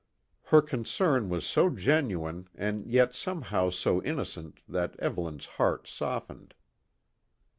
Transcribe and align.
Her 0.45 0.63
concern 0.63 1.29
was 1.29 1.45
so 1.45 1.69
genuine 1.69 2.47
and 2.55 2.87
yet 2.87 3.13
somehow 3.13 3.69
so 3.69 4.01
innocent 4.01 4.61
that 4.67 4.95
Evelyn's 4.99 5.45
heart 5.45 5.87
softened. 5.87 6.55